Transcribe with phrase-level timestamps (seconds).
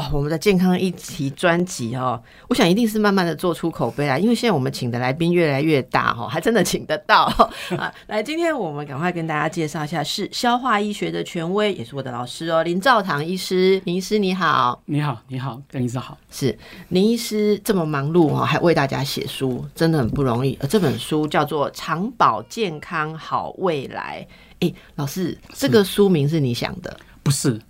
[0.00, 2.18] 哇，我们的健康一题专辑哦，
[2.48, 7.24] 我想一定是慢慢的做出口碑来，因为现在我们请的来宾越来越大哈，还真的请得到
[7.76, 7.92] 啊！
[8.06, 16.58] 来，今天我们赶快跟大家介绍一下，是消化医学的权威，也是我的老师哦，林兆堂医师，林医师你好，你好，你好，邓医师好，是
[16.88, 20.56] 林医师这么忙碌哦，还为大家写书，真的很不容易。
[20.62, 24.26] 而这本书叫做《长保健康好未来》，
[24.66, 26.96] 哎，老师，这个书名是你想的？
[27.22, 27.60] 不是，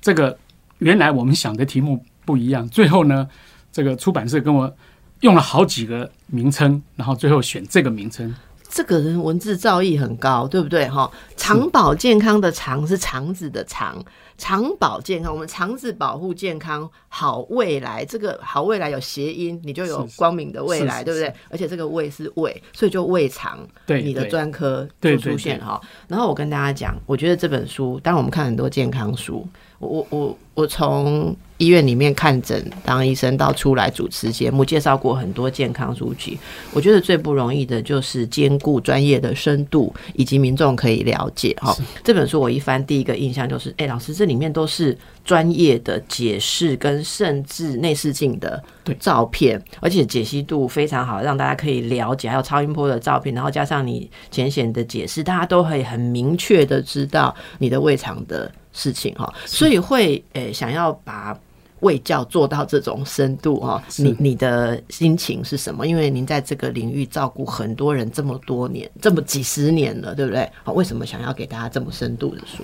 [0.00, 0.38] 这个。
[0.82, 3.28] 原来我们想的题目不一样，最后呢，
[3.70, 4.72] 这个出版社跟我
[5.20, 8.34] 用了好几个名称，然后最后选这个名称。
[8.68, 10.88] 这个人文字造诣很高，对不对？
[10.88, 14.02] 哈，长保健康的长是肠子的肠，
[14.38, 18.02] 长保健康，我们肠子保护健康，好未来。
[18.02, 21.32] 这个好未来有谐音，你就有光明的未来，对不对？
[21.50, 25.78] 而且这个胃是胃，所以就胃肠，对你的专科就出现哈。
[26.08, 29.46] 然后我跟大家讲，我觉得这本书，当然我们看很多健康书。
[29.82, 36.38] 我我我从医院里面看诊当医生，到出来主持节目，介绍过很多健康书籍。
[36.72, 41.54] 我觉得最不容易的就是兼顾专业的深度，以及民众可以了解。
[41.60, 48.62] 哈，这本书我一翻，第一个印象就是，哎，老师这里面都是专业的解释，跟甚至内视镜的
[49.00, 52.28] 照片，而且解析度非常好，让大家可以了解。
[52.28, 58.50] 还有超音波的照片，然后加上你浅显的解释，大家都可以很明确的知道你的胃肠的。
[58.72, 61.38] 事情哈，所以会诶想要把
[61.80, 65.84] 卫教做到这种深度哈，你你的心情是什么？
[65.84, 70.48] 因为您在这个领域照顾很多人这么多年，这么几十年了，对不对？
[70.62, 72.62] 好，为什么想要给大家这么深度的书？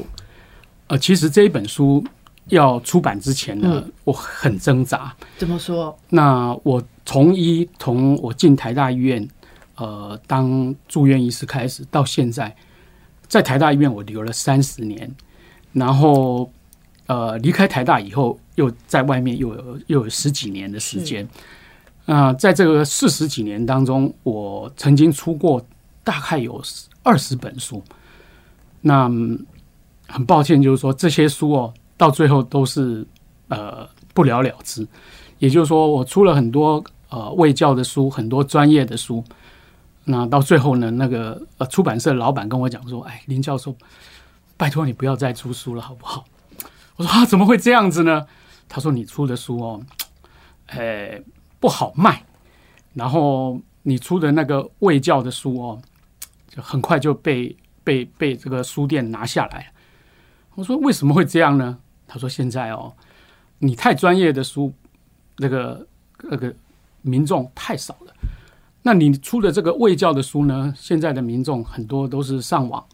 [0.86, 2.02] 呃，其实这一本书
[2.46, 5.12] 要出版之前呢，我很挣扎。
[5.36, 5.98] 怎么说？
[6.08, 9.28] 那我从医从我进台大医院
[9.74, 12.54] 呃当住院医师开始，到现在
[13.26, 15.12] 在台大医院我留了三十年。
[15.78, 16.50] 然后，
[17.06, 21.26] 呃，离开台大以后，又在外面又有又有十几年的时间。
[22.04, 25.64] 那，在这个四十几年当中，我曾经出过
[26.02, 26.62] 大概有
[27.02, 27.82] 二十本书。
[28.80, 29.08] 那
[30.06, 33.06] 很抱歉，就是说这些书哦，到最后都是
[33.48, 34.86] 呃不了了之。
[35.38, 39.22] 也就是说，我出了很多呃卫教的书，很多专业的书。
[40.04, 43.74] 那到最后呢，那个呃出版社老板跟我讲说：“哎，林教授。”
[44.58, 46.24] 拜托你不要再出书了，好不好？
[46.96, 48.26] 我说啊，怎么会这样子呢？
[48.68, 49.80] 他说你出的书哦，
[50.66, 51.22] 呃，
[51.60, 52.24] 不好卖。
[52.94, 55.80] 然后你出的那个卫教的书哦，
[56.48, 59.72] 就很快就被被被这个书店拿下来。
[60.56, 61.78] 我说为什么会这样呢？
[62.08, 62.92] 他说现在哦，
[63.58, 64.74] 你太专业的书，
[65.36, 65.86] 那个
[66.24, 66.52] 那个
[67.02, 68.12] 民众太少了。
[68.82, 70.74] 那你出的这个卫教的书呢？
[70.76, 72.84] 现在的民众很多都是上网。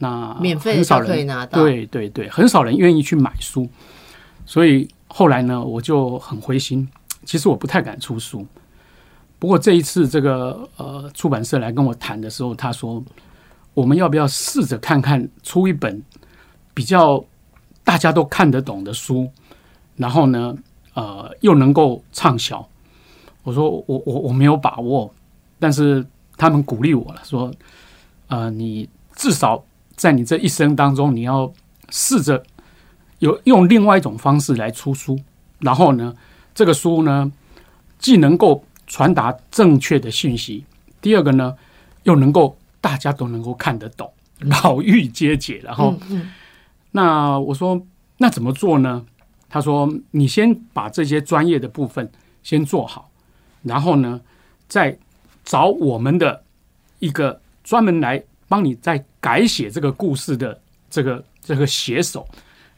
[0.00, 3.68] 那免费少可以拿到，对对对，很少人愿意去买书，
[4.46, 6.88] 所以后来呢，我就很灰心。
[7.24, 8.46] 其实我不太敢出书，
[9.40, 13.02] 不过这一次这个呃出版社来跟我谈的时候，他说
[13.74, 16.00] 我们要不要试着看看出一本
[16.72, 17.22] 比较
[17.82, 19.28] 大家都看得懂的书，
[19.96, 20.56] 然后呢
[20.94, 22.64] 呃又能够畅销。
[23.42, 25.12] 我说我我我没有把握，
[25.58, 27.52] 但是他们鼓励我了，说
[28.28, 29.64] 呃你至少。
[29.98, 31.52] 在你这一生当中，你要
[31.90, 32.40] 试着
[33.18, 35.18] 有用另外一种方式来出书，
[35.58, 36.14] 然后呢，
[36.54, 37.30] 这个书呢，
[37.98, 40.64] 既能够传达正确的信息，
[41.00, 41.52] 第二个呢，
[42.04, 45.60] 又能够大家都能够看得懂，老妪皆解。
[45.64, 45.98] 然后，
[46.92, 47.84] 那我说
[48.18, 49.04] 那怎么做呢？
[49.50, 52.08] 他说你先把这些专业的部分
[52.44, 53.10] 先做好，
[53.64, 54.20] 然后呢，
[54.68, 54.96] 再
[55.44, 56.44] 找我们的
[57.00, 58.22] 一个专门来。
[58.50, 60.58] 帮你再改写这个故事的
[60.88, 62.26] 这个这个写手，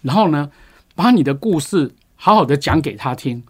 [0.03, 0.51] 然后呢，
[0.97, 3.41] 把你的故事好好的讲给他听，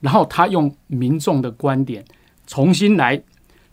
[0.00, 2.04] 然后他用民众的观点
[2.48, 3.22] 重新来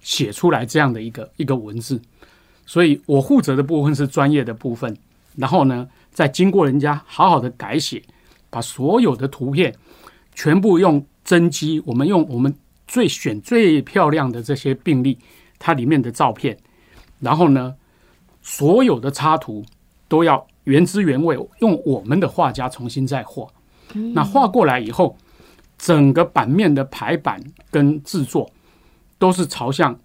[0.01, 1.99] 写出来这样的一个一个文字。
[2.67, 4.95] 所以我负责的部分是专业的部分，
[5.35, 8.03] 然后呢，再经过人家好好的改写，
[8.51, 9.73] 把所有的图片
[10.35, 12.53] 全部用真机，我们用我们
[12.85, 15.17] 最选最漂亮的这些病例，
[15.57, 16.55] 它里面的照片，
[17.19, 17.73] 然后呢。
[18.47, 19.65] 所有的插图
[20.07, 23.47] 都要原汁原味，用我们的画家重新再画。
[24.13, 25.17] 那画过来以后，
[25.79, 28.47] 整个版面的排版跟制作
[29.17, 29.99] 都是朝向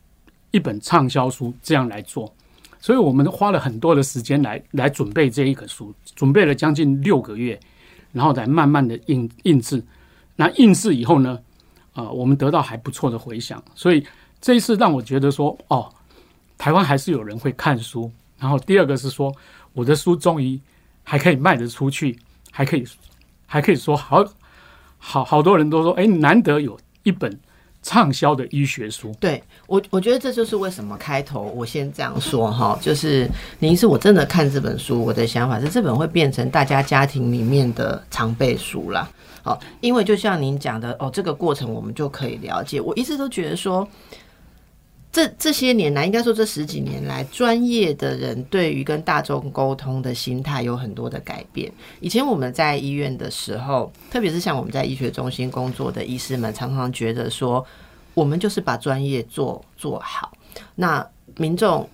[0.53, 2.33] 一本畅销书这样来做。
[2.81, 7.61] 所以我们花了很多的时间来来准备这一本书，准备了将近六个月，
[8.11, 9.85] 然后再慢慢的印印制。
[10.35, 11.39] 那印制以后呢，
[11.93, 13.63] 呃，我们得到还不错的回响。
[13.75, 14.03] 所以
[14.41, 15.93] 这一次让我觉得说，哦，
[16.57, 18.11] 台湾还是有人会看书。
[18.41, 19.33] 然后第二个是说，
[19.75, 20.59] 我的书终于
[21.05, 22.19] 还可以卖得出去，
[22.51, 22.85] 还可以
[23.47, 24.25] 还可以说好
[24.99, 27.39] 好好多人都说，哎，难得有一本。
[27.83, 33.27] 畅销的医学书，对我，我觉得这就是为什么开头我先这样说哈，就是
[33.59, 39.11] 您是我真的看这本书，我的想法是这本会变成大家家庭里面的常备书啦。
[39.43, 42.83] 好，因为就像您讲的哦，这个过程我们就可以了解。
[42.83, 43.89] 我一直都觉得说。
[45.13, 51.73] 这这些年来，应该说这十几年来，专业的人对于跟大众沟通的心态有很多的改变。
[51.99, 57.67] 以前我们在医院的时候，特别是像我们在医学中心工作的医师们，常常觉得说，
[58.15, 60.31] 我们就是把专业做做好。
[60.77, 61.05] 那
[61.37, 61.89] 民众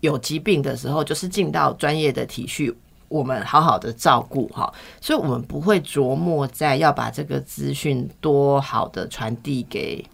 [0.00, 2.70] 有疾病的时候，就是进到专业的体系，
[3.08, 4.70] 我们好好的照顾哈。
[5.00, 10.04] 所以，我们不会琢磨在要把这个资讯多好的传递给。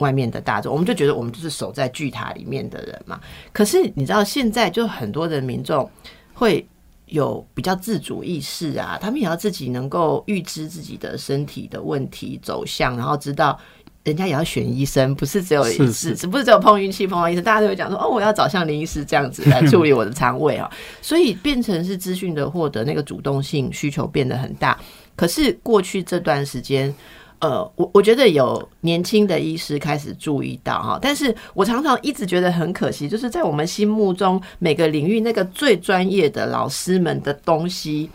[0.00, 3.20] 外面的大众，我们就觉得我们就是守在巨塔里面的人嘛。
[3.52, 5.88] 可是你知道，现在就很多的民众
[6.34, 6.66] 会
[7.06, 13.58] 有比较自主意识啊，他们也要自己能够预知自己的身体的问题走向，然后知道
[14.04, 20.70] 人家也要选医生，不是只有一次，只不是只有碰运气碰到医生，大家都会讲说哦，我要找像林医师这样子来 处理我的肠胃啊。
[21.02, 24.78] 所以变成是资讯的获得那个主动性需求变得很大。
[25.14, 26.94] 可是过去这段时间。
[27.40, 38.10] 呃，我我觉得有年轻的医师开始注意到哈，但是我常常一直觉得很可惜，就是在我们心目中每个领域那个最专业的老师们的东西，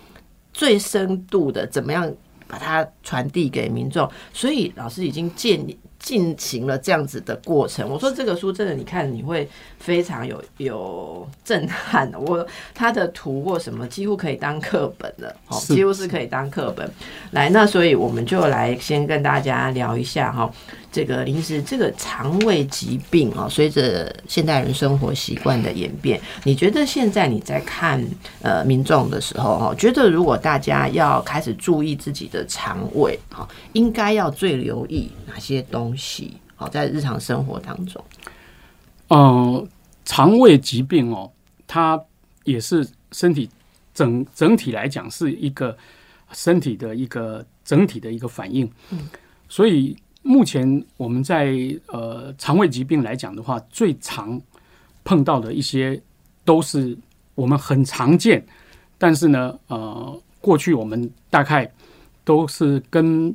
[0.54, 2.12] 最深度的怎么样
[2.48, 5.78] 把它传递给民众，所以老师已经建立。
[6.06, 9.50] 进行了这样子的过程，我说这个书真的，你看你会
[9.80, 12.12] 非常有有震撼。
[12.14, 16.88] 我他的图或什么几乎可以当课本了，哦，几乎是可以当课本。
[17.32, 20.48] 来，那所以我们就来先跟大家聊一下哈。
[20.96, 28.02] 这个临时这个肠胃疾病啊，随着现代人生活习惯的演变，你觉得现在你在看
[28.42, 36.38] 呃民众的时候哦，觉得如果大家要开始注意自己的肠胃哈，应该要最留意哪些东西？
[36.56, 38.02] 好，在日常生活当中，
[39.10, 39.68] 嗯，
[40.06, 41.30] 肠胃疾病哦，
[41.68, 42.02] 它
[42.46, 43.50] 也是身体
[43.94, 45.78] 整整体来讲是一个
[46.32, 49.00] 身体的一个整体的一个反应，嗯，
[49.50, 49.94] 所以。
[50.28, 51.54] 目前我们在
[51.86, 54.42] 呃肠胃疾病来讲的话，最常
[55.04, 56.02] 碰到的一些
[56.44, 56.98] 都是
[57.36, 58.44] 我们很常见，
[58.98, 61.72] 但是呢，呃，过去我们大概
[62.24, 63.34] 都是跟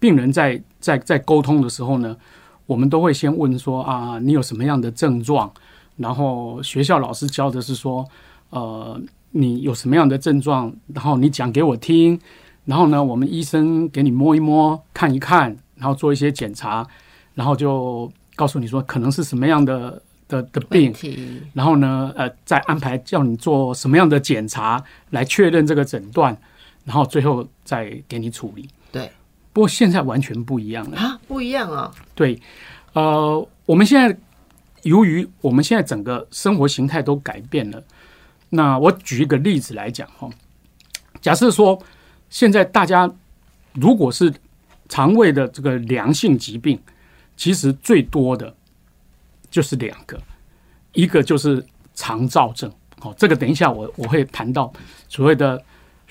[0.00, 2.16] 病人在在在沟通的时候呢，
[2.66, 5.48] 我们都会先问说啊，你有什么样的症状？
[5.96, 8.04] 然后学校老师教的是说，
[8.48, 10.74] 呃，你有什么样的症状？
[10.92, 12.18] 然后你讲给我听，
[12.64, 15.56] 然后呢，我们医生给你摸一摸，看一看。
[15.80, 16.86] 然后做一些检查，
[17.34, 20.94] 然后就告诉你说可能是什么样的的的病，
[21.54, 26.36] 然后呢，呃，再安排叫你做什么样的检查来确认这个诊断，
[26.84, 28.68] 然后最后再给你处理。
[28.92, 29.10] 对，
[29.54, 31.90] 不过现在完全不一样了啊，不一样啊。
[32.14, 32.38] 对，
[32.92, 34.14] 呃，我们现在
[34.82, 37.82] 由于我们现在整个生活形态都改变了，
[38.50, 40.28] 那我举一个例子来讲哈，
[41.22, 41.82] 假设说
[42.28, 43.10] 现在大家
[43.72, 44.32] 如果是
[44.90, 46.78] 肠胃的这个良性疾病，
[47.36, 48.52] 其实最多的
[49.48, 50.20] 就是两个，
[50.92, 52.70] 一个就是肠燥症。
[53.00, 54.70] 哦，这个等一下我我会谈到
[55.08, 55.62] 所谓的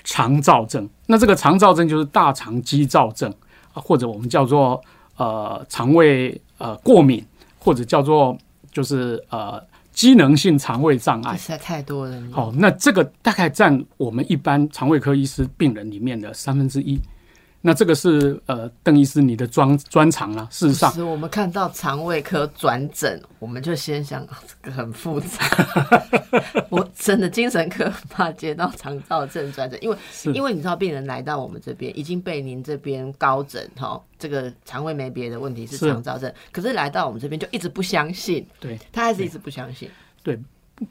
[0.02, 0.88] 肠燥症。
[1.06, 3.30] 那这个肠燥症就是大肠肌燥症
[3.74, 4.82] 啊，或者我们叫做
[5.16, 7.22] 呃肠胃呃过敏，
[7.58, 8.36] 或者叫做
[8.72, 11.36] 就是呃机能性肠胃障碍。
[11.36, 12.22] 实在太多了。
[12.32, 16.98] 好，那这个大概占我们一般肠胃科医师病人里面的三分之一。
[17.62, 20.48] 那这个是呃，邓医师你的专专长啊。
[20.50, 25.38] 事实上，我们看到肠胃科转诊，我们就先想这个很复杂。
[26.70, 29.96] 我真的精神科怕接到肠燥症转诊，因为
[30.32, 39.90] 因为你知道，病人来到我们这边已经被您这边高诊哈，这个肠胃没别的问题是肠燥症，可是来到我们这边就一直不相信，对他还是一直不相信。
[40.22, 40.38] 对，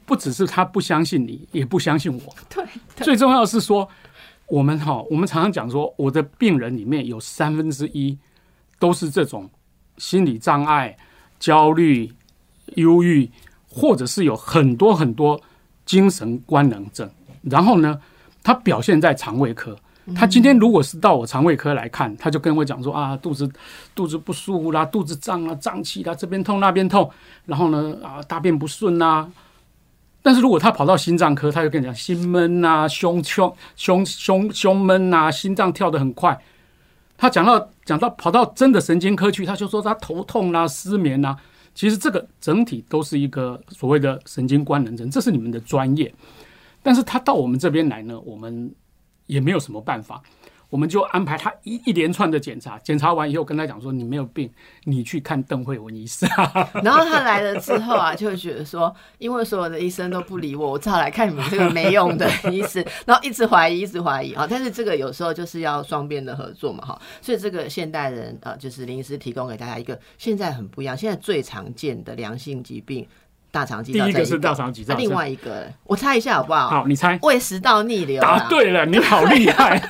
[0.06, 2.34] 不只是他不相信你，也不相信我。
[2.48, 2.64] 对，
[2.96, 3.88] 最重要是说。
[4.50, 8.18] 我们哈，我们常常讲说，我的病人里面有三分之一
[8.78, 9.48] 都是这种
[9.96, 10.96] 心理障碍、
[11.38, 12.12] 焦虑、
[12.74, 13.30] 忧郁，
[13.68, 15.40] 或者是有很多很多
[15.86, 17.08] 精神官能症。
[17.42, 17.98] 然后呢，
[18.42, 19.76] 他表现在肠胃科。
[20.16, 23.48] 他今天如果是到我肠胃科来看，他就跟我讲说啊，肚子
[23.94, 27.08] 肚子不舒服啦，肚子胀啊，胀气啦，这边痛那边痛，
[27.46, 29.30] 然后呢啊，大便不顺呐。
[30.22, 36.38] 但是如果他跑到心脏科，他就跟你讲心闷呐，胸胸胸胸胸闷呐，心脏跳得很快。
[37.16, 41.36] 他讲到讲讲到跑到真的神经科去，他就说他头痛啦、失眠啦。
[41.74, 46.12] 其实这个整体都是一个所谓的神经官能症，这是你们的专业。
[46.82, 48.74] 但是他到我们这边来呢，我们
[49.26, 50.22] 也没有什么办法。
[50.70, 54.50] 我们就安排他一一连串的检查，检查完以后跟他讲说：“你没有病，
[54.84, 56.28] 你去看邓慧文医生。
[56.82, 64.46] ”然后他来了之后啊，就会觉得说：“因为所有的医生都不理我，我只好来看你们这个没用的医师。”然后一直怀疑，一直怀疑啊。
[64.48, 67.02] 但是这个有时候就是要双边的合作嘛，哈。
[67.20, 73.06] 所以这个现代人呃，就是林医师提供给大家一个现在很不一样，现在最常见的良性疾病。
[73.50, 76.68] 大肠肌，第一个是大肠肌，另外一个我猜一下好不好？
[76.68, 77.18] 好，你猜。
[77.22, 78.22] 胃食道逆流。
[78.22, 79.82] 答对了，你好厉害！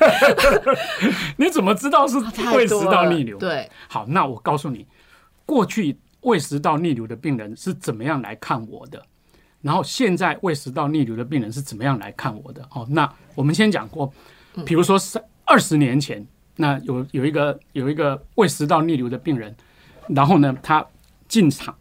[1.37, 2.17] 你怎么知道是
[2.55, 3.37] 胃食道逆流？
[3.37, 4.85] 对，好，那我告诉你，
[5.45, 9.01] 过去胃食道逆流的病人是怎么样来看我的，
[9.61, 12.67] 然后现在胃食道逆流的病人是怎么样来看我的？
[12.71, 14.11] 哦，那我们先讲过，
[14.65, 16.25] 比如说三二十年前，
[16.55, 19.55] 那有有一个有一个胃食道逆流的病人，
[20.07, 20.83] 然后呢，他
[21.27, 21.75] 进场。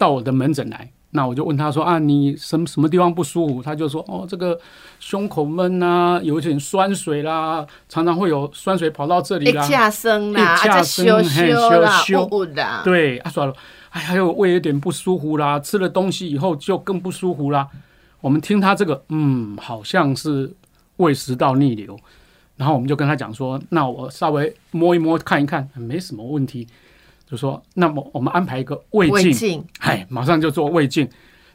[0.00, 3.62] 到我的门诊来，那我就问他说啊，你什么什么地方不舒服？
[3.62, 4.58] 他就说哦，这个
[4.98, 11.70] 胸口闷啊，有一点酸水啦，常常会有酸水跑到这里啦，下声啦，下声嘿羞
[12.06, 13.54] 羞啦，对，他说
[13.90, 17.68] 哎，还有胃有点不舒服啦，吃了东西以后就更不舒服啦。
[18.22, 20.50] 我们听他这个，嗯，好像是
[20.96, 21.94] 胃食道逆流，
[22.56, 26.66] 然后我们就跟他讲说，那我稍微摸一摸看一看，没什么问题。
[27.30, 31.08] 就说，那么我们安排一个胃镜，哎，马上就做胃镜。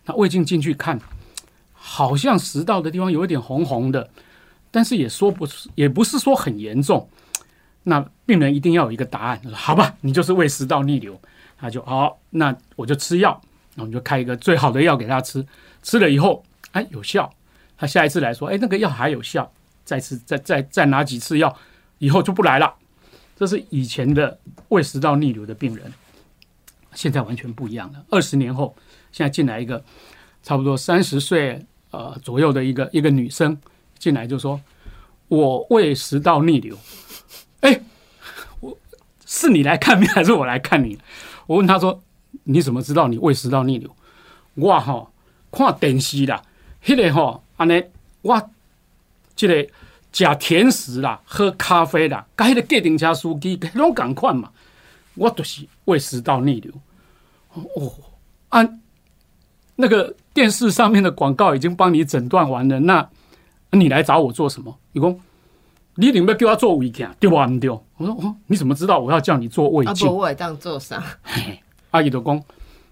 [0.06, 0.98] 那胃镜进去看，
[1.74, 4.10] 好像食道的地方有一点红红的，
[4.72, 7.10] 但是也说不出，也不是说很严重。
[7.84, 11.20] 那病人一定要有一个答案，说好吧，你就是胃食道逆流。
[11.58, 13.42] 他就好，那我就吃药，
[13.74, 15.46] 那我们就开一个最好的药给他吃。
[15.84, 16.42] 吃了以后，
[16.72, 17.30] 哎，有效。
[17.78, 19.52] 他下一次来说，哎，那个药还有效，
[19.84, 21.54] 再次再再再拿几次药，
[21.98, 22.74] 以后就不来了。
[23.36, 24.40] 这是以前的
[24.70, 25.92] 胃食道逆流的病人，
[26.94, 28.06] 现在完全不一样了。
[28.10, 28.74] 二十年后，
[29.12, 29.84] 现在进来一个
[30.42, 31.62] 差不多三十岁
[31.92, 33.58] 呃左右的一个一个女生
[34.00, 34.62] 进来就说
[35.28, 36.78] ：“我胃食道逆流。”
[37.60, 37.82] 哎，
[38.62, 38.78] 我
[39.26, 40.98] 是你来看病还是我来看你？
[41.46, 42.02] 我问他说
[42.46, 43.94] ：“你怎么知道你胃食道逆流？”
[44.56, 45.12] 我哈
[45.52, 46.42] 看电视啦，
[46.82, 47.84] 迄个哈安尼
[48.22, 48.50] 我
[49.36, 49.70] 这个。
[50.16, 54.50] 食甜食啦，喝咖啡啦，甲迄个计程车司机拢共款嘛。
[55.16, 56.72] 我就是胃食道逆流。
[57.54, 57.94] 哦，
[58.50, 58.82] 按
[59.76, 63.10] 那个电视上面的广告已经帮你诊断完了，那
[63.72, 64.74] 你来找我做什么？
[64.94, 65.20] 你讲
[65.96, 67.36] 你准备叫我做胃镜，对不？
[67.36, 67.70] 唔对。
[67.70, 70.08] 我说哦，你怎么知道我要叫你做胃镜？
[70.08, 71.04] 啊，不，我会当做啥？
[71.92, 72.42] 阿姨就讲，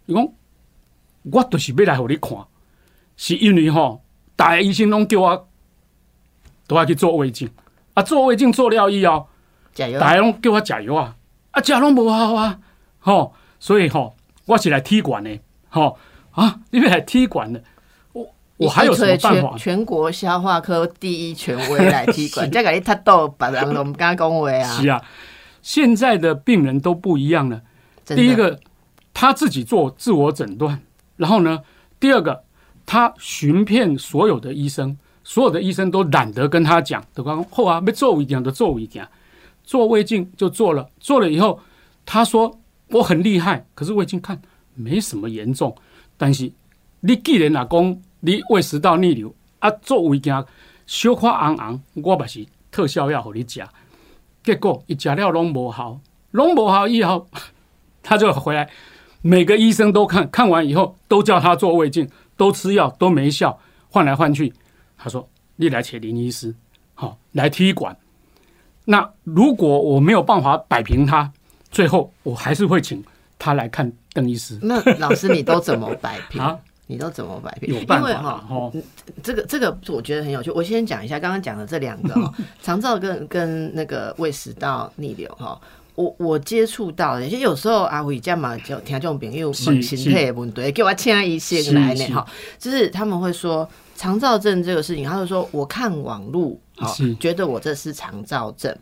[0.08, 0.28] 伊讲
[1.32, 2.38] 我就是要来互你看，
[3.16, 4.02] 是因为吼，
[4.36, 5.48] 大个医生拢叫我。
[6.68, 7.50] 都要去做胃镜
[7.94, 8.02] 啊！
[8.02, 9.28] 做胃镜做了以后，
[9.74, 10.00] 加油！
[10.00, 11.16] 大家拢叫我加油啊！
[11.52, 12.60] 啊，加拢无好啊！
[13.00, 14.16] 吼，所以吼，
[14.46, 15.40] 我是来踢馆的，
[15.70, 15.98] 吼
[16.32, 17.62] 啊，因为来踢馆的，
[18.14, 18.28] 我
[18.58, 19.56] 我还有什么办法？
[19.58, 24.72] 全国消化科第一权威来踢馆， 再给你他逗把人我们刚刚恭维啊！
[24.72, 25.04] 是啊，
[25.62, 27.62] 现在的病人都不一样了。
[28.06, 28.60] 第一个，
[29.14, 30.82] 他自己做自我诊断，
[31.18, 31.62] 然后呢，
[32.00, 32.44] 第二个，
[32.86, 34.98] 他寻遍所有的医生。
[35.24, 39.02] 所有的医生都懒得跟他讲，都讲后啊，没做胃镜的做胃镜，
[39.64, 41.60] 做胃镜就做了，做了以后，
[42.06, 44.40] 他说我很厉害，可是胃镜看
[44.76, 45.74] 没什么严重，
[46.18, 46.52] 但是
[47.00, 50.46] 你既然阿讲你胃食道逆流啊，做胃镜
[50.86, 53.64] 小可红红，我嘛是特效药给你食，
[54.44, 56.00] 结果一食了拢无好，
[56.32, 57.26] 拢无好以后，
[58.02, 58.70] 他就回来，
[59.22, 63.58] 每个医生都看看完以后，都叫他做胃镜，都吃药都没效，
[63.90, 64.54] 换来换去。
[65.04, 66.56] 他说：“你来请林医师，
[66.94, 67.94] 好来踢馆。
[68.86, 71.30] 那如果我没有办法摆平他，
[71.70, 73.04] 最后我还是会请
[73.38, 74.58] 他来看邓医师。
[74.62, 76.58] 那老师，你都怎么摆平啊？
[76.88, 77.78] 你都怎么摆平？
[77.78, 78.46] 有办法哈？
[78.50, 78.74] 哦，
[79.22, 80.50] 这个这个我觉得很有趣。
[80.52, 85.60] 我先讲一下刚刚讲的这两个肠燥跟跟那个胃食道逆流哈。
[85.96, 92.26] 我我接触到的，其实有时候阿伟这样嘛，就听这种朋友问心态问题，给我请医生来呢哈，
[92.58, 93.70] 就是他们会说。
[93.96, 98.76] 肠燥症这个事情，他就说我看网路，好觉得我这是肠燥症。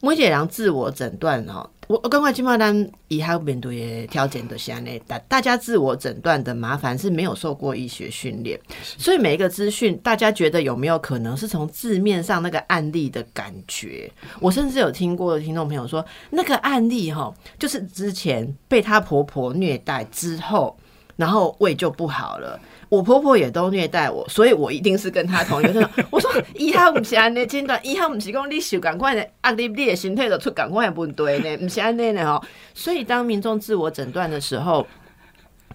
[0.00, 8.58] 摩姐良自我诊断哦，我我刚快金马丹以后面对调整的下呢，大大家自我诊断的麻烦是没有受过医学训练，
[8.96, 14.10] 所以每一个资讯，大家觉得有没有可能是从字面上那个案例的感觉？
[14.40, 20.76] 我甚至有听过的听众朋友说，那个案例哈，就是之前被她婆婆虐待之后。
[21.20, 22.58] 然后胃就不好了。
[22.88, 25.88] 我婆婆也都虐待我，所以我一定是跟她同一个。
[26.10, 32.42] 我说一号不是安尼，阶段以后不是讲你受赶快的压力，你的身体就出赶快的问题呢，不是安尼的哦。
[32.74, 34.84] 所以当民众自我诊断的时候，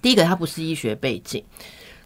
[0.02, 1.42] 第一个他不是医学背景，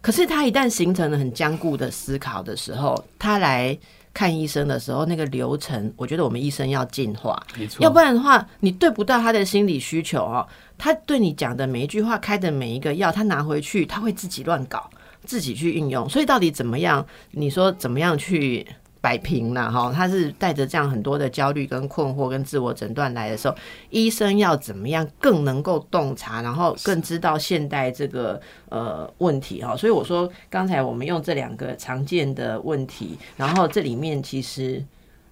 [0.01, 3.75] 可是他一旦形成了很坚固的思考的时候，他来
[4.13, 7.41] 看医生的时候，那个流程，我觉得我们医生要进化，
[7.79, 10.47] 要不然的话，你对不到他的心理需求哦。
[10.77, 14.89] 他对你讲的每一句话，开的每一个药，他拿回去，他会自己乱搞。
[15.25, 17.05] 自己去运用，所以到底怎么样？
[17.31, 18.65] 你说怎么样去
[19.01, 19.71] 摆平了？
[19.71, 23.55] 哈，他是带着这样很多的焦虑、跟困惑、跟自我诊断来的时候，
[23.89, 28.39] 医生要怎么样更能够洞察，然后更知道现代这个
[28.69, 29.75] 呃问题哈？
[29.75, 34.83] 所以我说，刚才我们用这两个常见的问题，然后这里面其实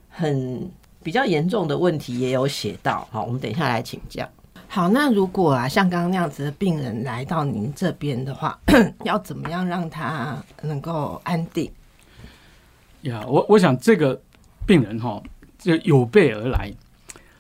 [0.09, 0.69] 很
[1.03, 4.27] 比较严重的问题也有写到，好，我们等一下来请教。
[4.69, 8.59] 好，那如果啊，像刚刚那样子的病人来到您这边的话，
[9.05, 11.71] 要怎么样让他能够安定？
[13.01, 14.19] 呀，我我想这个
[14.65, 15.21] 病人哈，
[15.57, 16.73] 就有备而来，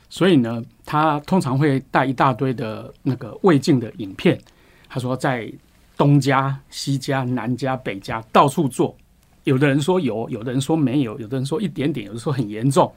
[0.09, 4.39] 所以呢，他通常会带一大堆的那个胃镜的影片。
[4.87, 5.51] 他说在
[5.95, 8.95] 东家、西家、南家、北家到处做，
[9.43, 12.93] 有的人说有，有的人说没有，有的人说一点点，有的说很严重。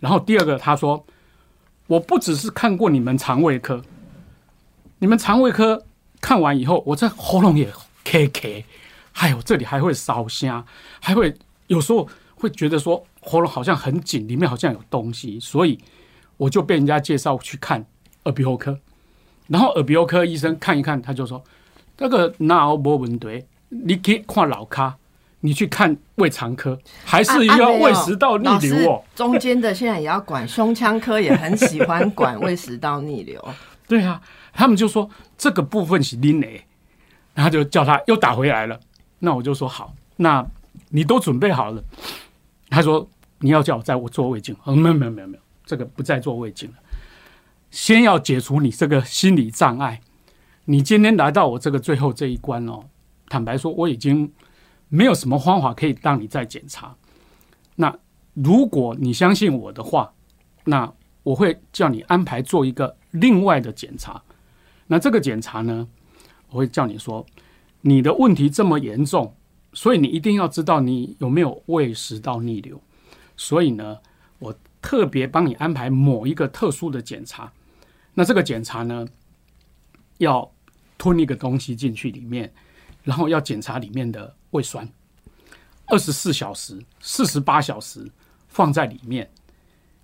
[0.00, 1.04] 然后第二个，他说。
[1.88, 3.82] 我不只是看过你们肠胃科，
[5.00, 5.84] 你们肠胃科
[6.22, 7.70] 看完以后，我这喉咙也
[8.04, 8.64] K K，
[9.10, 10.64] 还有这里还会烧香，
[11.00, 11.34] 还会
[11.72, 15.78] 有时候会觉得说喉咙好像很紧，里面好像有东西，所以
[16.36, 17.84] 我就被人家介绍去看
[18.24, 18.78] 耳鼻喉科，
[19.48, 21.42] 然后耳鼻喉科医生看一看，他就说
[21.98, 24.96] 那个脑波问题，你可以看老咖。
[25.44, 29.02] 你去看胃肠科，还是要胃食道逆流哦？
[29.12, 33.44] 中间的现在也要管，胸腔科也很喜欢管胃食道逆流。
[33.88, 36.64] 对啊，他们就说这个部分是拎诶，
[37.34, 38.78] 然后就叫他又打回来了。
[39.18, 40.46] 那我就说好，那
[40.92, 41.82] 你都准备好了。
[42.70, 43.08] 他说
[43.40, 46.76] 你要叫我在我做胃镜，没有没有没有没有，这个不再做胃镜了。
[47.70, 50.00] 先要解除你这个心理障碍。
[50.66, 52.84] 你今天来到我这个最后这一关哦，
[53.28, 54.32] 坦白说我已经。
[54.94, 56.94] 没有什么方法可以让你再检查。
[57.76, 57.98] 那
[58.34, 60.12] 如果你相信我的话，
[60.64, 64.22] 那我会叫你安排做一个另外的检查。
[64.88, 65.88] 那这个检查呢，
[66.50, 67.24] 我会叫你说，
[67.80, 69.34] 你的问题这么严重，
[69.72, 72.80] 所以你一定要知道你有没有胃食道逆流。
[73.36, 73.98] 所以呢，
[74.38, 77.52] 我特别帮你安排某一个特殊的检查。
[78.14, 79.06] 那这个检查呢，
[80.18, 80.52] 要
[80.96, 82.52] 吞一个东西进去里面，
[83.02, 84.36] 然后要检查里面的。
[84.52, 84.86] 胃酸，
[85.86, 88.06] 二十四小时、四十八小时
[88.48, 89.30] 放在里面，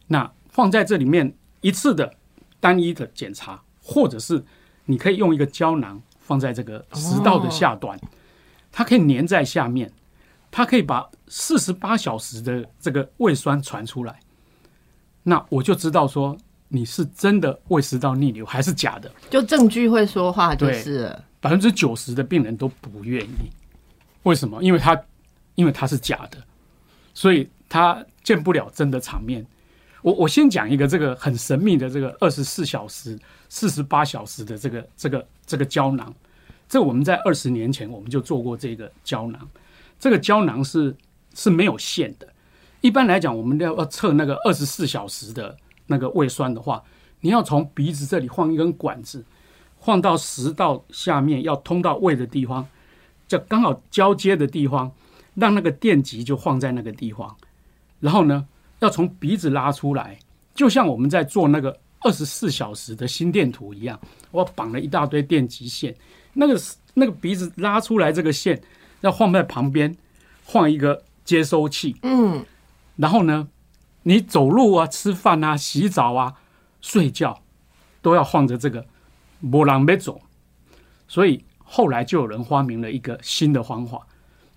[0.07, 2.15] 那放在这里面一次的
[2.59, 4.43] 单一的检查，或者是
[4.87, 8.01] 你可以用一个胶囊放在这个食道的下端，
[8.71, 9.91] 它可以粘在下面，
[10.51, 14.19] 它可以把四十八小时的这个胃酸传出来，
[15.23, 16.37] 那我就知道说
[16.69, 23.51] 你是真的胃食道逆流还是假的，就证据会说话，就是百分之九十的病人都不愿意。
[24.25, 24.63] 为什么？
[24.63, 25.01] 因为他，
[25.55, 26.39] 因为他是假的，
[27.15, 29.45] 所以他见不了真的场面。
[30.03, 36.15] 我我先讲一个这个很神秘的这个二十四小时、四十八小时的这个这个这个胶囊。
[36.69, 39.49] 这我们在二十年前我们就做过这个胶囊。
[39.99, 40.95] 这个胶囊是
[41.35, 42.29] 是没有线的。
[42.81, 46.83] 一般来讲，我们要要测那个二十四小时的那个胃酸的话，
[47.21, 49.25] 你要从鼻子这里放一根管子，
[49.81, 52.65] 放到食道下面要通到胃的地方。
[53.27, 54.91] 就刚好交接的地方，
[55.35, 57.37] 让那个电极就放在那个地方，
[58.01, 58.47] 然后呢，
[58.79, 60.19] 要从鼻子拉出来，
[60.55, 64.01] 就像我们在做那个二十四小时的心电图一样，
[64.31, 65.95] 我绑了一大堆电极线，
[66.35, 66.61] 那个
[66.95, 68.63] 那个鼻子拉出来这个线
[69.01, 69.97] 要放在旁边，
[70.43, 72.45] 放一个接收器，嗯，
[72.97, 73.49] 然后呢，
[74.03, 76.35] 你走路啊、吃饭啊、洗澡啊、
[76.81, 77.43] 睡觉，
[78.03, 78.85] 都要放着这个，
[79.51, 80.21] 不让别走，
[81.07, 81.45] 所以。
[81.71, 84.07] 后来就有人发明了一个新的方法，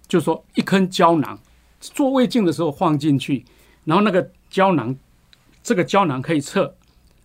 [0.08, 1.38] 就是说一根胶囊
[1.82, 3.44] 做胃镜的时候放进去，
[3.84, 4.96] 然后那个胶囊，
[5.62, 6.74] 这个胶囊可以测，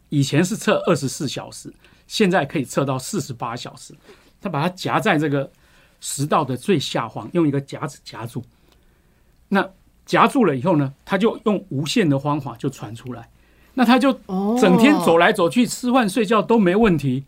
[0.09, 1.73] 以前是测二十四小时，
[2.09, 3.95] 现在可以测到四十八小时。
[4.47, 5.51] 他把它夹在这个
[6.01, 8.45] 食道的最下方，用一个夹子夹住。
[9.49, 9.69] 那
[10.05, 13.29] 夹住了以后呢，他就用无线的方法就传出来，
[13.75, 14.13] 那他就
[14.61, 17.25] 整天走来走去，吃饭睡觉都没问题。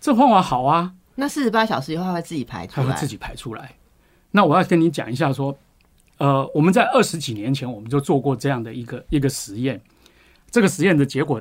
[0.00, 0.94] 这方法好啊。
[1.16, 2.86] 那四十八小时以后，他会自己排出来。
[2.86, 3.74] 他会自己排出来。
[4.30, 5.56] 那我要跟你讲一下，说，
[6.16, 9.78] 呃，我们在二十几年前我们就做过这样的一个一个实验。
[10.50, 11.40] 这个实验的结果，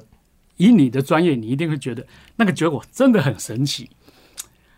[0.58, 3.90] 以你的专业，你一定会觉得那个结果真的很神奇。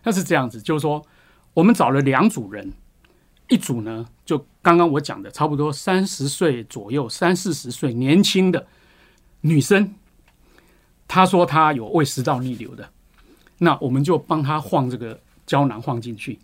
[0.06, 1.04] 那是这样子，就是说
[1.54, 2.72] 我们找了两组人，
[3.50, 8.65] 一组呢就刚刚我讲的，差不多三十岁左右、三四十岁年轻的
[9.41, 9.96] 女生，
[11.08, 12.89] 她说她有胃食道逆流的，
[13.58, 16.39] 那我们就帮她晃这个胶囊晃进去，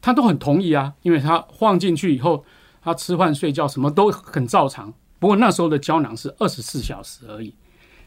[0.00, 2.44] 她都很同意啊，因为她晃进去以后，
[2.80, 4.94] 她吃饭睡觉什么都很照常。
[5.18, 7.54] 不过那时候的胶囊是二十四小时而已，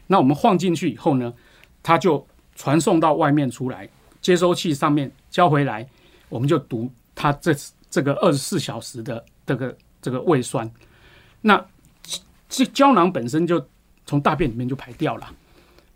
[0.06, 1.34] 那我们晃进去以后呢，
[1.82, 3.88] 它就传送到外面出来，
[4.28, 5.88] 接收器上面交回来，
[6.28, 7.56] 我们就读它这
[7.88, 10.70] 这个二十四小时的这个这个胃酸，
[11.40, 11.64] 那
[12.46, 13.66] 这胶囊本身就
[14.04, 15.32] 从大便里面就排掉了，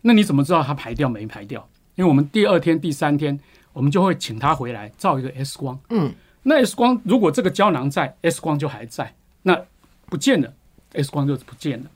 [0.00, 1.68] 那你怎么知道它排掉没排掉？
[1.94, 3.38] 因为我们第二天、第三天，
[3.74, 6.10] 我们就会请他回来照一个 X 光，嗯，
[6.42, 9.62] 那 X 光如果这个胶囊在，X 光就还在，那
[10.06, 10.50] 不见了。
[10.94, 11.90] X 光就不见了。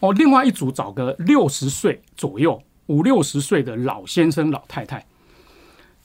[0.00, 5.02] 哦，另外一组找个六十岁左右、五六十岁的老先生、老太太，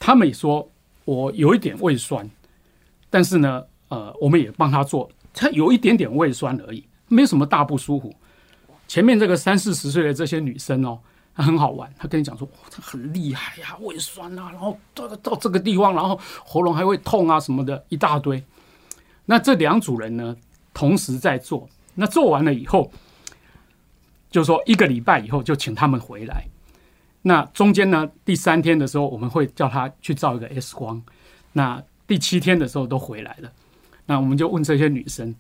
[0.02, 0.68] 他们也说
[1.06, 2.28] 我有一点胃酸，
[3.08, 8.12] 但是呢，呃，我们也帮他做，他有一点点胃酸而已，没有什么大不舒服。
[8.88, 10.98] 前面这个三四十岁的这些女生哦，
[11.36, 18.44] 她很好玩，她跟你讲说，哇，她很厉害呀，胃酸啊，然后到到这个地方，然后喉咙还会痛啊什么的，一大堆。
[19.26, 20.36] 那这两组人呢，
[20.74, 21.70] 同时在做。
[21.94, 22.92] 那做完了以后，
[24.32, 26.48] 就说一个礼拜以后就请他们回来。
[27.24, 31.02] 那中间呢，第三天的时候我们会叫他去照一个 X 光。
[31.54, 33.52] 那第七天的时候都回来了。
[34.06, 35.34] 那我们就问这些女生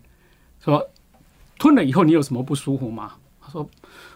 [0.59, 0.87] 说
[1.57, 3.67] ：“吞了以后你有什么不舒服吗？”她说：“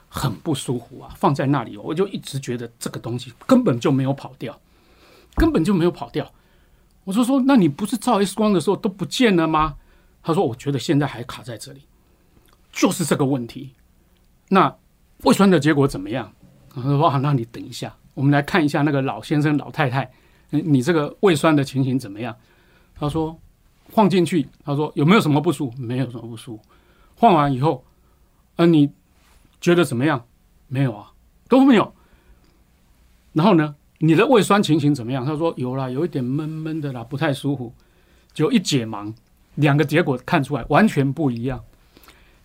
[0.07, 4.59] 很不舒服啊，放在那里，我就一直觉得这个东西根本就没有跑掉，
[5.35, 6.31] 根本就没有跑掉。”
[7.03, 9.75] 我就说：“那你不是照 X 光的时候都不见了吗？”
[10.21, 11.81] 她说：“我觉得现在还卡在这里。”
[12.71, 13.73] 就是这个问题，
[14.49, 14.75] 那
[15.23, 16.33] 胃酸的结果怎么样？
[16.75, 20.11] 他说：“哇，那你等一下，我们来看一下那个老先生、老太太，
[20.49, 22.35] 你这个胃酸的情形怎么样？”
[22.95, 23.39] 他说
[23.89, 25.81] ：“放进去。”他说：“有没有什么不舒服？
[25.81, 26.63] 没有什么不舒服。
[27.15, 27.83] 放完以后，
[28.57, 28.91] 呃，你
[29.61, 30.25] 觉得怎么样？
[30.67, 31.11] 没有啊，
[31.47, 31.93] 都没有。
[33.33, 35.25] 然后呢，你的胃酸情形怎么样？
[35.25, 37.73] 他说：有啦，有一点闷闷的啦，不太舒服。
[38.33, 39.13] 就一解盲，
[39.55, 41.63] 两个结果看出来完全不一样。”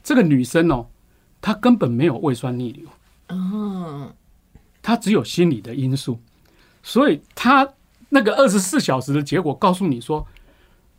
[0.03, 0.87] 这个女生哦，
[1.41, 2.89] 她根本没有胃酸逆流，
[3.29, 4.13] 嗯，
[4.83, 6.19] 她只有心理的因素，
[6.83, 7.69] 所以他
[8.09, 10.27] 那个二十四小时的结果告诉你说，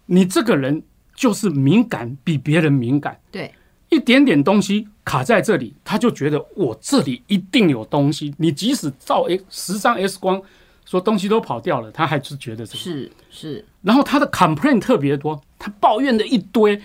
[0.06, 0.82] 你这个人
[1.16, 3.54] 就是敏感比别人敏感，对，
[3.90, 10.42] 一点点东西卡在这里，他就觉得我这里一定有东西，你即使照 X 十张 X 光
[10.86, 12.78] 说东西都跑掉了，他还是觉得这个。
[12.78, 16.82] 是是，然后他的 complaint 特别多，他抱怨的一堆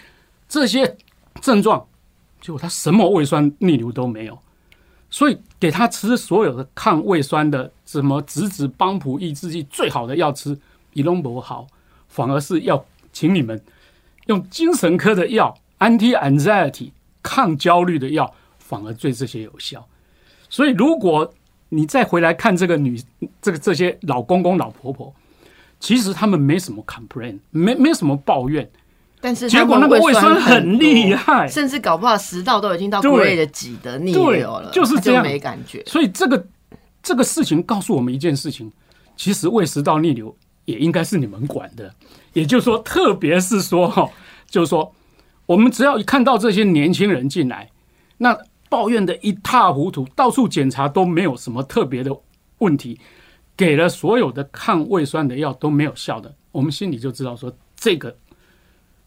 [0.49, 0.97] 这些
[1.41, 1.87] 症状。
[2.41, 4.39] 结果他什么胃酸逆流都没有，
[5.17, 10.55] 所以给他吃所有的抗胃酸的什么质子帮补抑制剂最好的药吃，
[10.91, 11.67] 比龙博好，
[12.07, 13.59] 反而是要请你们
[14.27, 16.91] 用精神科的药，anti anxiety
[17.23, 19.89] 抗焦虑的药，反而对这些有效。
[20.51, 21.33] 所以如果
[21.71, 23.03] 你再回来看这个女，
[23.41, 25.15] 这个这些老公公老婆婆，
[25.81, 28.71] 其实他们没什么 complain，没没什么抱怨。
[29.27, 35.83] 但是结果那个胃酸很厉害，甚至搞不好食道都已经到胃的挤的逆流了，就是这样没感觉。
[35.85, 36.47] 所以这个
[37.03, 38.71] 这个事情告诉我们一件事情：，
[39.17, 40.33] 其实胃食道逆流
[40.65, 41.93] 也应该是你们管的。
[42.35, 44.09] 也就是说，特别是说哈，
[44.49, 44.95] 就是说，
[45.47, 47.69] 我们只要一看到这些年轻人进来，
[48.19, 52.17] 那抱怨的一塌糊涂，到处检查都没有什么特别的
[52.59, 53.01] 问题，
[53.57, 58.17] 给了所有的抗胃酸的药都没有效的，我们心里就知道说这个。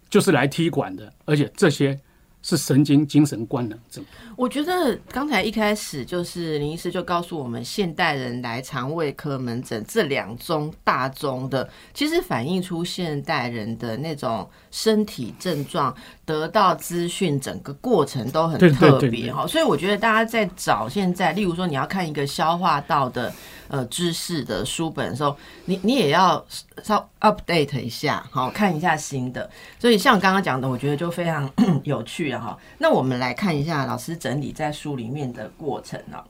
[0.10, 2.00] 就是来踢馆的，而且这些
[2.42, 4.04] 是神经精神官能症。
[4.36, 15.94] 我觉得刚才一开始就是林医师就告诉我们，现代人来肠胃科门诊这两宗大宗的，其实反映出现代人的那种身体症状
[16.30, 19.48] 得到资讯整个过程都很特别哈。
[19.48, 23.34] 所以我觉得大家在找现在，例如说你要看一个消化道的。
[23.72, 26.44] 呃，知识的书本的时候，你你也要
[26.82, 29.48] 稍 update 一下，好看一下新的。
[29.78, 31.48] 所以像刚刚讲的，我觉得就非常
[31.86, 32.42] 有趣了！
[32.42, 36.26] 哈，那我们来看一下老师整理在书里面的过程啊。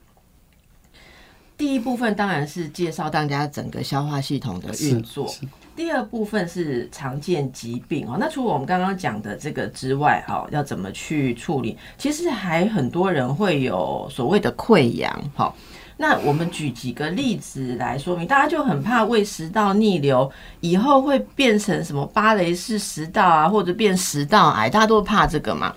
[1.55, 5.33] 第一部分当然是介绍大家整个消化系统的运作，
[5.79, 8.17] 第二部分是常见疾病哦。
[8.19, 11.77] 那除了我们刚刚讲的这个之外，哈，要怎么去处理？
[11.97, 15.55] 其实还很多人会有所谓的溃疡，哈。
[15.95, 25.73] 那我们举几个例子来说明，大家就很怕胃食道逆流以后会变成什么巴雷氏食道啊，或者变食道癌，大家都怕这个嘛。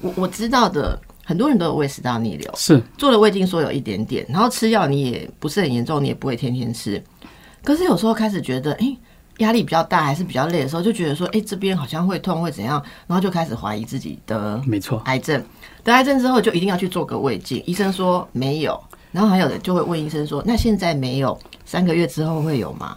[0.00, 7.00] 我我知道的，很多人都有胃食道逆流，是做了胃镜说有一点点，然后吃药你也不是很严重，你也不会天天吃。
[7.62, 8.96] 可是有时候开始觉得，哎，
[9.38, 15.42] 压力比较大，还是比较累的时候，就觉得说，哎，这边好像会痛，会怎样，然后就开始怀疑自己的，没错，癌症。
[15.84, 18.82] 得癌症之后，就一定要去做个胃镜，医生说没有。
[19.12, 22.96] 然后还有的就会问医生说，那现在没有，三个月之后会有吗？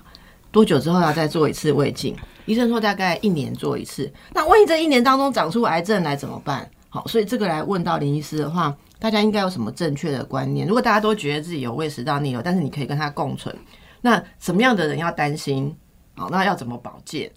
[0.52, 2.16] 多久之后要再做一次胃镜？
[2.46, 4.12] 医生说大概一年做一次。
[4.34, 6.68] 那万一这一年当中长出癌症来怎么办？
[6.90, 10.68] 好，所以这个来问到林医师的话，大家应该有什么正确的观念？
[10.68, 13.56] 如果大家都觉得自己有胃食道逆流，但是你可以跟他共存，
[14.02, 15.76] 那什么样的人要担心？
[16.20, 17.32] 好，那要怎么保健？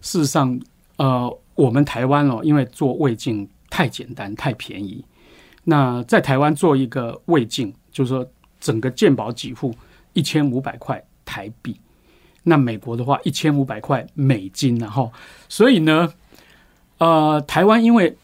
[0.00, 0.56] 事实上，
[0.98, 5.04] 呃，我们台湾哦，因为做胃镜太简单、太便宜。
[5.64, 8.24] 那在台湾做一个胃镜，就是说
[8.60, 9.74] 整个健保给付
[10.12, 11.76] 一千五百块台币。
[12.44, 15.12] 那美国的话，一千五百块美金，然后，
[15.48, 16.14] 所以呢，
[16.98, 18.16] 呃，台湾因为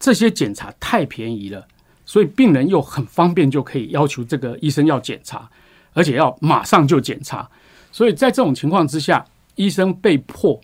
[0.00, 1.68] 这些检查太便宜了，
[2.06, 5.50] 所以病人又很方便就可以要求这个医生要检查，
[5.92, 7.50] 而且要马上就检查。
[7.94, 10.60] 所以在这种情况之下，医生被迫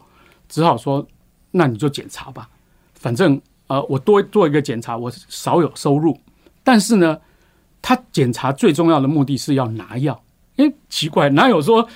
[0.48, 1.06] 只好说
[1.52, 2.48] ：“那你就检查吧，
[2.94, 6.18] 反正呃，我多做一个检查，我少有收入。
[6.64, 7.16] 但是呢，
[7.80, 10.20] 他检查最重要的目的是要拿药。
[10.56, 11.88] 诶，奇怪，哪有说？”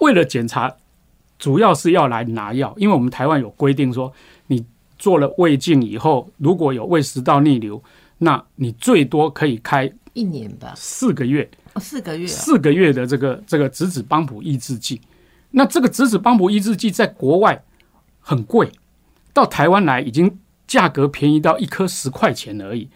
[0.00, 0.70] 为了检查，
[1.38, 4.12] 主要是要来拿药，因为我们台湾有规定说，
[4.48, 4.62] 你
[4.98, 7.82] 做了胃镜以后，如果有胃食道逆流，
[8.18, 15.00] 那你最多可以开一年吧，四个月，哦，四个月，四个月的这个这个质子帮补抑制剂，
[15.50, 17.64] 那这个质子帮补抑制剂在国外
[18.20, 18.70] 很贵，
[19.32, 22.88] 到台湾来已经价格便宜到一颗十块钱而已。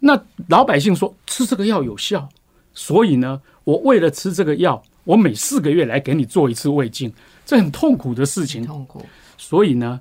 [0.00, 2.28] 那老百姓说吃这个药有效，
[2.74, 4.82] 所以呢，我为了吃这个药。
[5.06, 7.12] 我每四个月来给你做一次胃镜，
[7.44, 8.64] 这很痛苦的事情。
[8.64, 9.06] 痛苦。
[9.38, 10.00] 所以呢，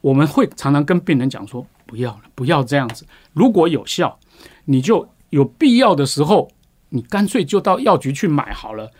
[0.00, 3.04] 我们会常常跟病人讲说：不要了，不要这样子。
[3.32, 4.16] 如果有效，
[4.64, 6.48] 你就有必要的时候，
[6.90, 8.90] 你干脆就到药局去买好了。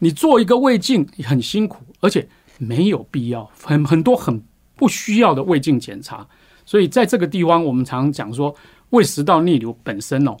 [0.00, 4.42] 你做一个胃镜很辛苦，而且没有必要，很很多很
[4.76, 6.26] 不需要的胃镜检查。
[6.64, 8.54] 所以在这个地方，我们常讲说，
[8.90, 10.36] 胃食道逆流本身哦。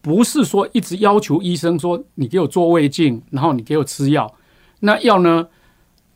[0.00, 4.32] 不是说一直要求医生说你给我做胃镜，然后你给我吃药，
[4.80, 5.46] 那药呢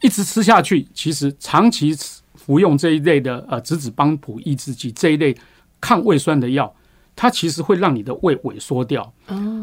[0.01, 1.95] 一直吃下去，其实长期
[2.35, 5.37] 服用这一类的呃质子帮补抑制剂这一类
[5.81, 6.73] 抗胃酸的药，
[7.15, 9.13] 它其实会让你的胃萎缩掉，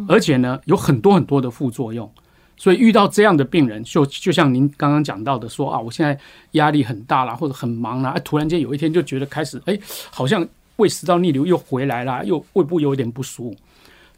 [0.07, 2.09] 而且呢有很多很多的副作用。
[2.57, 6.19] 所以遇到这样的病人，就就像您刚刚讲到的说啊，我现在
[6.51, 9.79] 压力很大啦，或者很忙啦，突然间有一天就觉得开始哎，
[10.11, 13.57] 好像胃食道逆流又回来了，又胃部有点不舒服。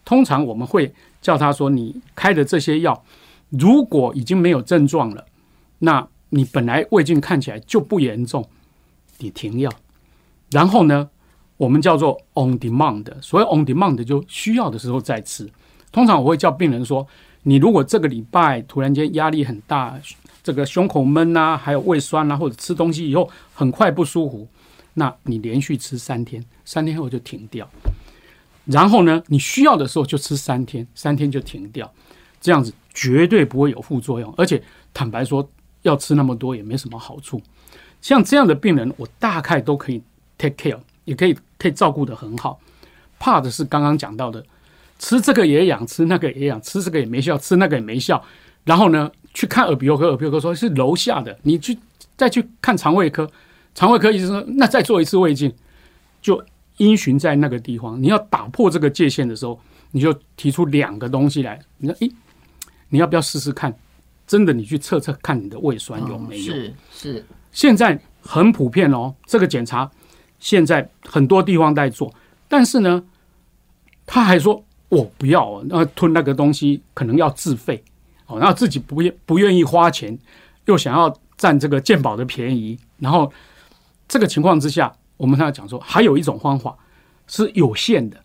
[0.04, 0.92] 通常我们会
[1.22, 3.04] 叫他说：“你开的这些药，
[3.50, 5.24] 如果已经没有症状了，
[5.78, 8.44] 那你本来胃镜看起来就不严重，
[9.20, 9.72] 你停药。
[10.50, 11.12] 然后呢，
[11.62, 15.48] 我们叫做 on demand，所谓 on demand 就需要的时候再吃。
[15.92, 17.06] 通常我会叫病人说：
[17.44, 19.96] 你如果这个礼拜突然间压力很大，
[20.42, 24.48] 这个胸口闷啊，还有胃酸啊，或者吃东西以后很快不舒服，
[24.96, 27.70] 那你连续吃三天，三天后就停掉。”
[28.66, 31.88] 然后呢，你需要的时候就吃三天，三天就停掉，
[32.40, 34.34] 这样子绝对不会有副作用。
[34.36, 34.60] 而且
[34.96, 35.48] 坦白说，
[35.84, 37.40] 要吃那么多也没什么好处。
[38.02, 40.02] 像这样的病人，我大概都可以
[40.40, 42.60] take care，也可以可以照顾的很好。
[43.20, 44.44] 怕的是刚刚讲到的，
[45.00, 48.24] 吃这个也痒，吃那个也痒，吃这个也没效，吃那个也没效。
[48.64, 51.78] 然后呢，去看耳鼻喉科，耳鼻喉科说是楼下的，你去
[52.16, 53.30] 再去看肠胃科，
[53.76, 55.54] 肠胃科医生说那再做一次胃镜
[56.22, 56.44] 就。
[56.78, 59.60] 因循在那个地方，你要打破这个界限的时候，
[59.92, 61.60] 你就提出两个东西来。
[61.78, 62.12] 你说，诶，
[62.90, 63.72] 你要不要试试看？
[64.26, 66.54] 真的，你去测测看你的胃酸有没有？
[66.54, 69.14] 是是，现在很普遍哦。
[69.28, 69.92] 这个检查
[70.42, 72.14] 现在很多地方在做，
[72.50, 73.02] 但是呢，
[74.06, 77.82] 他还说我不要，那吞那个东西可能要自费
[78.28, 80.20] 哦，然后自己不愿不愿意花钱，
[80.66, 83.32] 又想要占这个健保的便宜，然后
[84.10, 84.94] 这个情况之下。
[85.18, 86.76] 我们他讲说，还有一种方法
[87.28, 88.18] 是有限的，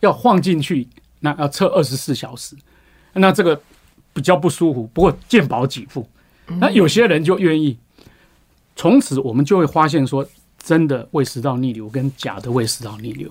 [0.00, 0.88] 要放进去，
[1.20, 2.56] 那要测二十四小时，
[3.12, 3.60] 那这个
[4.14, 6.08] 比较不舒服，不过健保给付，
[6.58, 7.76] 那有些人就愿意。
[8.74, 10.26] 从此我们就会发现说，
[10.64, 13.28] 真的胃食道逆流跟假的胃食道逆流，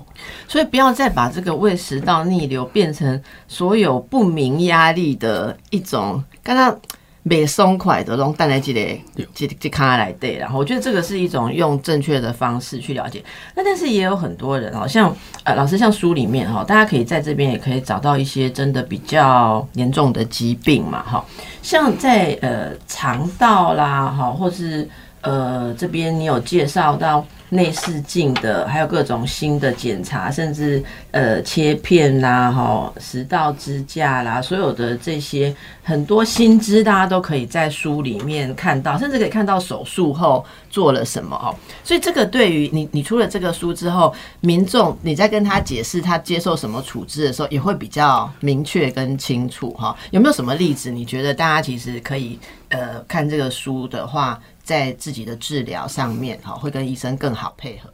[0.48, 6.80] 所以不要再把这个胃食道逆流变成所有不明压力的一种，刚刚。
[7.26, 9.02] 没松快的，拢带来几类
[9.34, 13.24] 几几卡来对，然后我觉得这个是一种用正确的方式去了解。
[13.56, 15.16] 那但是也有很多人，好像
[15.46, 21.26] 呃老师像书里面哈，大家可以在这边也可以找到一些真的比较严重的疾病嘛哈，
[21.62, 24.86] 像在呃肠道啦哈，或是
[25.24, 41.54] 呃这边你有介绍到内视镜的，还有各种新的检查，甚至呃切片啦、哈食道支架啦，所有的这些很多新知，大家都可以在书里面看到，甚至可以看到手术后做了什么哦。
[41.84, 49.96] 所以这个对于你，你出了这个书之后，民众你在跟他解释他接受什么处置的时候，也会比较明确跟清楚哈。
[50.10, 50.90] 有没有什么例子？
[50.90, 54.42] 你觉得大家其实可以呃看这个书的话？
[54.64, 57.94] 在自己的治疗上面，哈，会跟医生更好配合。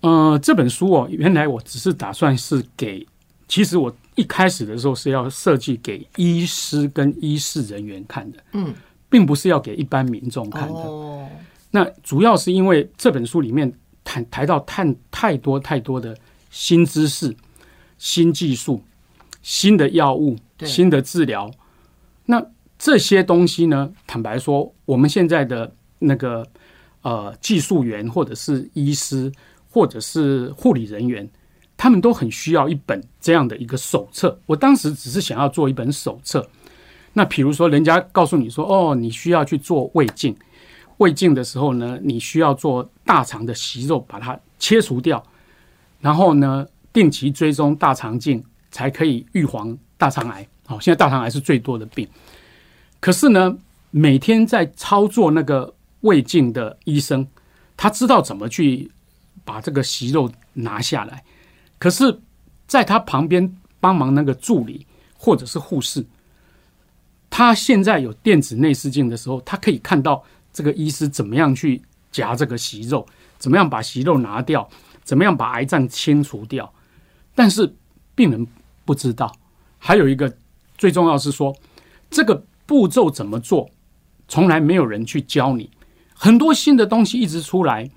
[0.00, 3.06] 呃，这本书哦，原来我只是打算是给，
[3.48, 8.74] 其实我一开始的时候是要设计给医师跟医事人员看的，嗯，
[9.08, 10.74] 并不是要给一般民众看的。
[10.74, 11.26] 哦，
[11.70, 16.16] 那主要是因为这本书里面谈谈到探太多太多的
[16.50, 17.34] 新知识、
[17.96, 18.82] 新技术、
[19.40, 21.50] 新的药物、新的治疗，
[22.26, 22.44] 那。
[22.78, 26.46] 这些东西呢，坦白说，我们现在的那个
[27.02, 29.32] 呃技术员，或者是医师，
[29.70, 31.28] 或者是护理人员，
[31.76, 34.38] 他们都很需要一本这样的一个手册。
[34.46, 36.46] 我当时只是想要做一本手册。
[37.14, 40.36] 那比如说，人家告诉你说，哦，你需要去做胃镜，
[40.96, 45.24] 胃镜的时候呢，你需要做大肠的息肉，把它切除掉，
[46.00, 50.46] 然后呢，定期追踪大肠镜，才可以预防大肠癌。
[50.66, 52.08] 好，现在大肠癌是最多的病。
[53.04, 53.58] 可是呢，
[53.90, 57.28] 每天在操作那个胃镜的医生，
[57.76, 58.90] 他知道怎么去
[59.44, 61.22] 把这个息肉拿下来。
[61.78, 62.18] 可是，
[62.66, 64.86] 在他旁边帮忙那个助理
[65.18, 66.02] 或者是护士，
[67.28, 74.66] 他现在有电子内视镜的时候，他可以看到这个医师怎么样去夹这个息肉，怎么样把息肉拿掉，
[75.02, 76.72] 怎么样把癌症清除掉。
[77.34, 77.76] 但是
[78.14, 78.46] 病人
[78.86, 79.30] 不知道，
[79.76, 80.34] 还有一个
[80.78, 81.54] 最重要是说
[82.08, 82.42] 这个。
[82.66, 83.70] 步骤怎么做？
[84.26, 85.68] 从来没有人去教你，
[86.14, 87.90] 很多新的东西一直出来。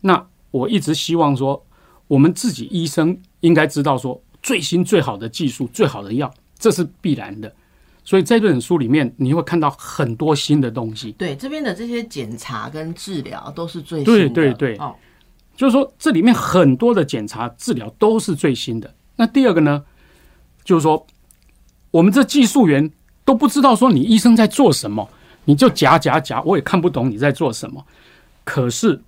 [0.00, 1.62] 那我一直希望说，
[2.06, 7.54] 我们自己医生应该知道说，最新最好的技术、最好的药，这是必然的。
[8.02, 11.12] 所以在这本书里面，你会看到很多新的东西。
[11.12, 14.28] 对，这边的这些检查跟治疗都是最新的。
[14.30, 14.96] 对对对，哦，
[15.54, 18.94] 就是说这里面很多的检查治疗都是最新的。
[19.16, 19.84] 那第二个呢，
[20.64, 21.06] 就是说
[21.90, 22.90] 我们这技术员。
[23.28, 25.06] 都不知道说你医生在做什么，
[25.44, 27.84] 你就夹夹夹，我也看不懂你在做什么。
[28.42, 28.98] 可是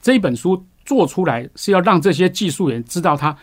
[0.00, 3.36] 这一本书做出来是要让这些技术员知道他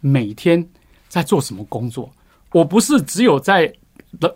[0.00, 0.68] 每天
[1.06, 2.10] 在做什么工作。
[2.50, 3.72] 我不是只有在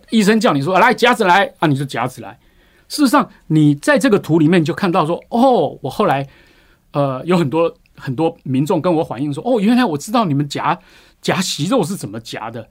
[0.09, 2.39] 医生叫你说来夹子来啊，你就夹子来。
[2.87, 6.25] 事实上，你在这个图里面就看到说哦，我后来
[6.93, 10.79] 呃有很多很多民众跟我反映说哦，原来我知道你们夹
[11.21, 12.69] 夹息肉是怎么夹的。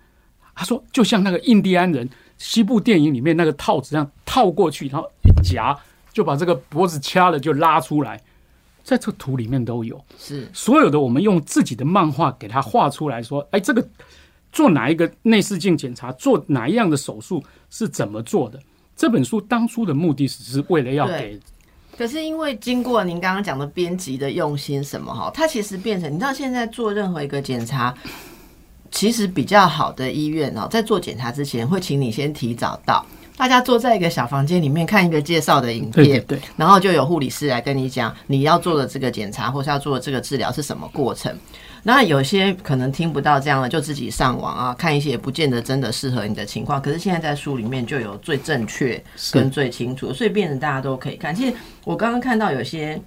[0.54, 2.08] 他说就像那个印第安人。
[2.38, 5.76] 西部电影里面那个套子这样套过去，然后一夹
[6.12, 8.20] 就把这个脖子掐了，就拉出来，
[8.82, 10.02] 在这个图里面都有。
[10.18, 13.86] 是所有的我们用自己的漫画给他画出来，说，哎，这个
[14.50, 18.58] 做哪一个内视镜检查，做哪一样的手术是怎么做的？
[18.96, 21.38] 这本书当初的目的只是为了要给，
[21.96, 27.94] 可是因为经过您刚刚讲的编辑的用心，什么哈，它其实变成你知道现在做任何一个检查。
[28.90, 33.04] 其实比较好的医院哦，在做检查之前会请你先提早到，
[33.36, 41.36] 大家坐在一个小房间里面看一个介绍的影片，对，然后就有护理师来跟你讲你要做的这个检查或是要做的这个治疗是什么过程。
[41.82, 46.82] 那有些可能听不到这样的，就自己上网啊看一些，不见得真的适合你的情况。
[46.82, 51.34] 可是现在在书里面就有最正确跟最清楚，所以变成大家都可以看。
[51.34, 53.00] 其实我刚刚看到有些。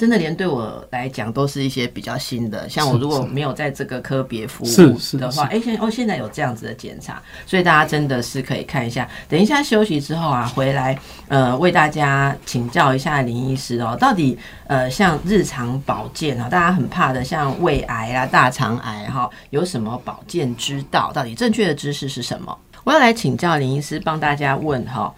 [0.00, 9.06] 真的连对我来讲都是一些比较新的，像我如果没有在这个科别服务的话，哎，现哦现在有这样子的检查，所以大家真的是可以看一下。
[9.28, 21.12] 等一下休息之后啊，回来呃为大家请教一下林医师哦，到底呃像日常保健啊，大家很怕的像胃癌啊、大肠癌哈，有什么保健之道？
[21.12, 22.58] 到底正确的知识是什么？
[22.84, 25.14] 我要来请教林医师，帮大家问哈，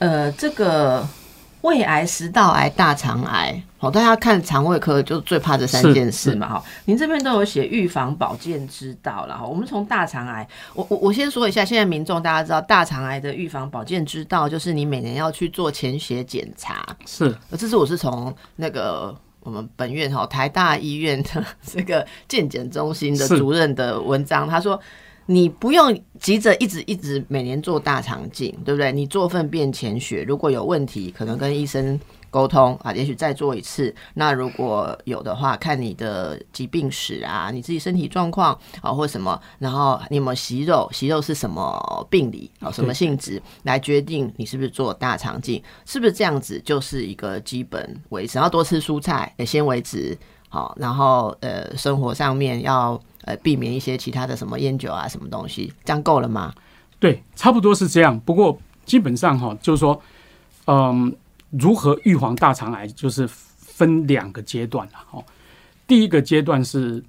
[0.00, 1.06] 呃这个。
[1.66, 6.64] 胃癌、食道癌、大肠癌，好，大家看肠胃科就最怕这三件事嘛，哈。
[6.84, 9.44] 您这边都有写预防保健之道了，哈。
[9.44, 16.86] 我们从大肠癌，我我我先说一下，现在民众大家知道大肠癌的预防保健之道，就是你每年要去做潜血检查。
[17.04, 24.80] 是，这是我是从那个我们本院哈台大医院的 这个健检中心的主任的文章，他说。
[25.26, 28.92] 你不用急着一直一直每年做大肠镜，对不对？
[28.92, 31.98] 你做粪便潜血，如果有问题，可能跟医生
[32.30, 33.92] 沟通啊，也许再做一次。
[34.14, 50.16] 那如果有的话，看你的疾病史啊，你自己身体状况啊，或什么，然后你有没有息肉，息肉是什么病理啊，什么性质，来决定你是不是做大肠镜，是不是这样子，就是一个基本维持，然后多吃蔬菜，纤维质，
[50.48, 56.54] 好，然后呃，生活上面要呃避免一些其他的什么烟酒啊，什么东西，这样够了吗？
[56.98, 58.18] 对，差不多是这样。
[58.20, 60.00] 不过基本上哈，就是说，
[60.64, 61.14] 嗯。
[61.50, 62.88] 如何预防大肠癌？
[62.88, 64.94] 就是分两个阶段了。
[65.12, 65.24] 哦，
[65.86, 67.02] 第一个阶段是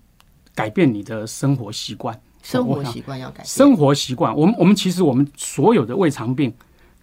[0.53, 3.43] 改变你的生活习惯，生活习惯要改。
[3.43, 6.53] 生活习惯，我们我们其实我们所有的胃肠病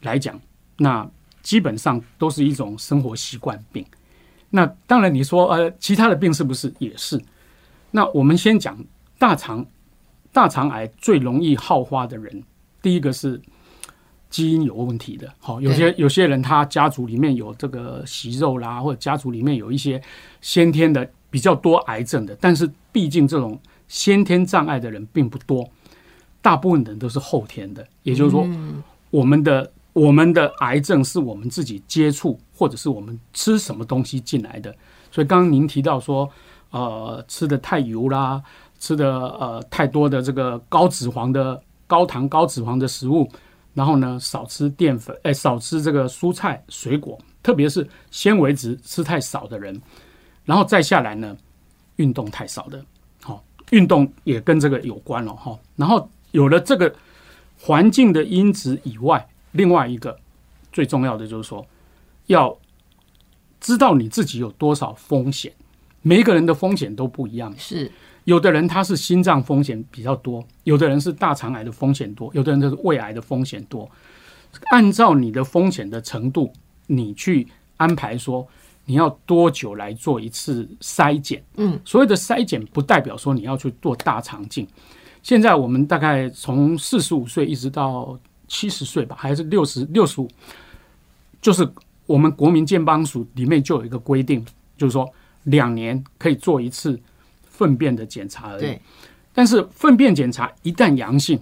[0.03, 0.41] 来讲，
[0.77, 1.07] 那
[1.43, 3.85] 基本上都是一种生活习惯病。
[4.49, 7.21] 那当然，你说呃，其他的病是不是也是？
[7.91, 8.79] 那我们先讲
[9.19, 9.65] 大肠
[10.33, 12.43] 大肠癌最容易好发的人，
[12.81, 13.41] 第一个是。
[14.31, 20.03] 基因有问题的，好，有些有些人他家族里面有这个息肉啦，或者家族里面有一些
[20.41, 23.57] 先天的比较多癌症的，但是毕竟这种
[23.87, 25.65] 先天障碍的人并不多，
[26.43, 27.87] 大部分人都是后天的。
[28.03, 28.45] 也就是说，
[29.11, 34.75] 我们的我们的癌症是我们自己接触或者是我们吃什么东西进来的。
[35.13, 36.29] 所以刚刚您提到说，
[36.71, 38.43] 呃，吃的太油啦，
[38.79, 43.29] 吃的呃太多的这个高脂肪的高糖高脂肪的食物。
[43.73, 49.83] 然后呢，少吃淀粉，哎，少吃这个蔬菜水果，特别是纤维质吃太少的人。
[50.45, 51.37] 然后再下来呢，
[51.97, 52.81] 运动太少的，
[53.21, 55.59] 好，运动也跟这个有关了哈。
[55.75, 56.95] 然后有了这个
[57.59, 60.17] 环境的因子以外，另外一个
[60.73, 61.67] 最重要的就是说，
[62.27, 62.57] 要
[63.59, 65.53] 知道你自己有多少风险，
[66.03, 67.91] 每一个人的风险都不一样，是。
[68.25, 73.89] 有的人他是心脏风险比较多，有的人是大肠癌的风险多，有的人就是胃癌的风险多。
[74.71, 76.51] 按照你的风险的程度，
[76.87, 77.47] 你去
[77.77, 78.47] 安排说
[78.87, 81.45] 你要多久来做一次筛检。
[81.57, 84.67] 嗯，所谓的筛检不代表说你要去做大肠镜。
[85.23, 88.19] 现在我们大概从四十五岁一直到
[88.49, 90.29] 七十岁吧，还是六十六十五，
[91.43, 91.69] 就是
[92.07, 94.43] 我们国民健邦署里面就有一个规定，
[94.79, 95.07] 就是说
[95.43, 96.99] 两年可以做一次。
[97.57, 98.77] 粪便的检查而已，
[99.33, 101.41] 但是粪便检查一旦阳性，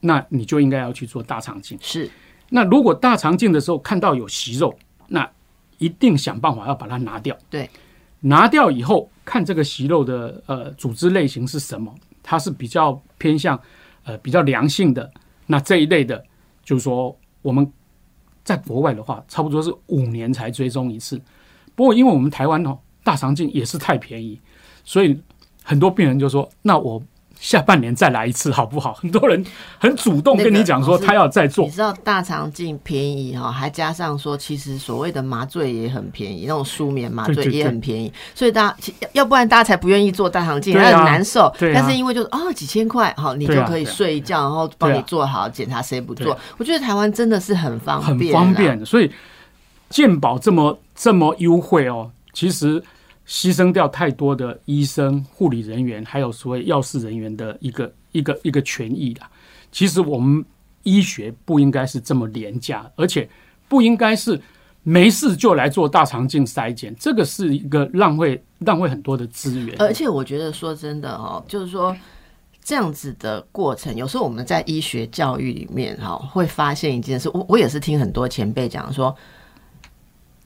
[0.00, 1.78] 那你就应该要去做大肠镜。
[1.80, 2.10] 是，
[2.50, 4.76] 那如果大肠镜的时候看到有息肉，
[5.08, 5.26] 那
[5.78, 7.34] 一定想办法要把它拿掉。
[7.48, 7.70] 对，
[8.20, 13.58] 拿掉以后看这个息肉的呃组织类型是什么，它是比较偏向
[14.04, 15.10] 呃比较良性的，
[15.46, 16.22] 那这一类的，
[16.62, 17.66] 就是说我们
[18.44, 21.18] 在国外的话，差不多是五年才追踪一次。
[21.74, 24.38] 不过因为我们台湾哦，大肠镜也是太便宜，
[24.84, 25.18] 所以。
[25.68, 27.02] 很多病人就说：“那我
[27.40, 29.44] 下半年再来一次好不好？” 很多人
[29.78, 31.64] 很主动跟你讲说他要再做。
[31.64, 41.52] 你知道大肠镜便宜哈，还加上说其实所谓的麻醉也很便宜，那种舒眠麻醉也很便宜，所以大家要不然大家才不愿意做大肠镜，很难受。
[41.58, 46.38] 但是因为就是哦几千块哈，你就可以睡一觉，然后帮你做好检查，谁不做？
[46.58, 48.86] 我觉得台湾真的是很方便，很方便。
[48.86, 49.10] 所以
[49.90, 52.82] 健保这么这么优惠哦，其实。
[53.26, 59.20] 牺牲掉太多的医生、护理人员，还有所谓药事人员的一个一个一个权益的。
[59.72, 60.44] 其实我们
[60.84, 63.28] 医学不应该是这么廉价，而且
[63.68, 64.40] 不应该是
[64.84, 69.74] 没事就来做大肠镜筛检，这个是一个浪费浪费很多的资源。
[69.80, 71.94] 而且我觉得说真的哦，就是说
[72.62, 77.28] 这样子的过程，有时候我们在医学教育里面哈，会发现一件事。
[77.34, 79.12] 我我也是听很多前辈讲说。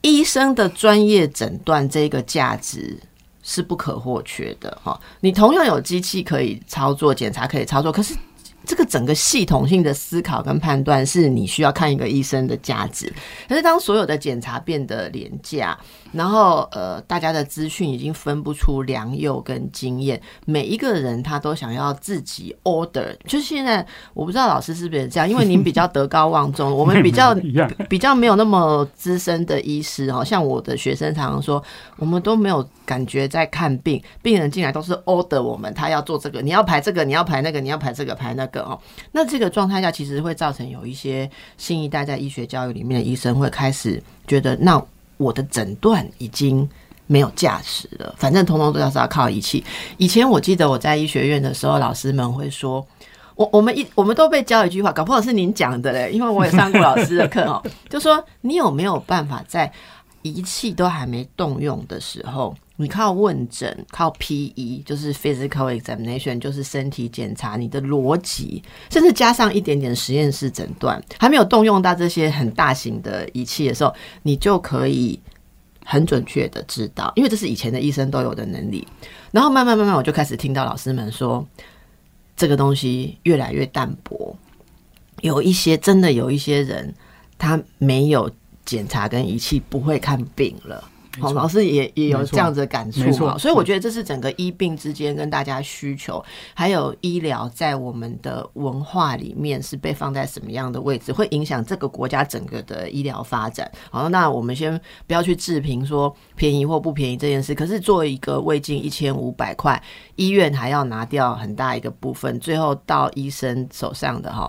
[0.02, 2.98] 医生的专业诊断这个价值
[3.42, 8.14] 是不可或缺的哈，你同样有机器可以操作检查，可以操作，可是。
[8.70, 13.12] 这个整个系统性的思考跟判断是你需要看一个医生的价值。
[13.48, 15.76] 可是当所有的检查变得廉价，
[16.12, 23.12] 然后呃，大家的资讯已经分不出良莠跟经验，每一个人他都想要自己 order。
[23.26, 27.34] 就是现在我不知道老师是不是这样，因为您比较德高望重， 我们比较
[27.90, 30.24] 比较没有那么资深的医师哦。
[30.24, 31.60] 像我的学生常常说，
[31.96, 38.46] 我们都没有感觉在看病，病人进来都是 order 我们，他要做这个，你要排这个，你要排那个，你要排这个排那。
[38.50, 38.78] 个哦，
[39.12, 44.82] 那这个状态下其实会造成有一些新一代在医学教育里面的医生会开始觉得，那
[45.16, 46.68] 我的诊断已经
[47.06, 49.64] 没有价值了，反正通通都要是要靠仪器。
[49.98, 52.86] 以前我记得我在医学院的时候，老师们会说，
[53.34, 59.70] 我我们一我们都被教一句话，搞不好是您讲的嘞，因为我也上过老师的课哦， 就说你有没有办法在
[60.22, 62.54] 仪器都还没动用的时候。
[62.82, 64.82] 你靠问诊，靠 P.E.
[64.86, 75.20] 就是 physical examination，就是身体检查，你的逻辑，甚至加上一点点实验室诊断，还没有动用到这些很大型的仪器的时候，你就可以
[75.84, 78.88] 很准确的知道，因为这是以前的医生都有的能力。
[79.30, 81.46] 然后慢慢慢慢，我就开始听到老师们说，
[82.34, 84.34] 这个东西越来越淡薄。
[85.20, 86.94] 有一些真的有一些人，
[87.36, 88.30] 他没有
[88.64, 90.82] 检查跟仪器，不会看病了。
[91.18, 103.68] 好，老师也也有这样子的感触哈，所以我觉得这是整个医病之间跟大家需求，还有医疗在我们的文化里面是被放在什么样的位置，会影响这个国家整个的医疗发展。
[103.90, 109.82] 好，那我们先不要去置评说便宜或不便宜这件事，可是作为一个胃镜一千五百块，
[110.14, 114.48] 医院还要拿掉很大一个部分，最后到医生手上的哈，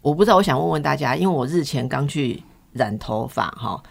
[0.00, 2.42] 我不知道，我想问问大家，因为我日前刚去
[2.72, 3.82] 染头发哈。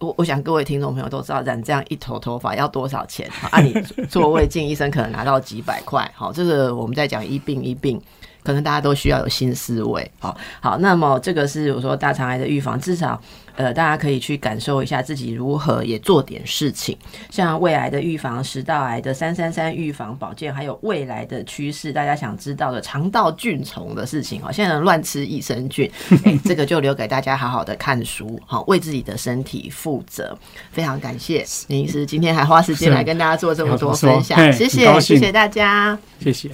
[0.00, 3.60] 我我想各位听众朋友都知道染这样一头头发要多少钱啊？
[3.60, 3.72] 你
[4.08, 8.00] 做胃镜医生可能拿到几百块，好，这个我们在讲一病一病。
[8.48, 10.78] 可能大家都需要有新思维，好好。
[10.78, 13.20] 那么这个是我说大肠癌的预防，至少
[13.56, 16.96] 呃，大家可以去感受一下自己如何也做点事情。
[17.28, 25.90] 像胃癌的预防、食道癌的三三三预防保健，还有未来的趋势，大家想知道的肠道菌虫的事情，好，现在乱吃益生菌，
[26.24, 30.34] 哎，这个就留给大家好好的看书，好，为自己的身体负责。
[30.72, 36.48] 非常感谢林医师今天还花时间来跟大家做这么多分享，谢谢谢谢大家，谢谢。